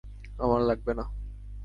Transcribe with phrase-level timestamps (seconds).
[0.39, 1.05] আমার লাগবে না।